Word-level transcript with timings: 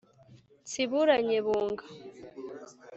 nsibura 0.63 1.15
nyebunga 1.27 1.85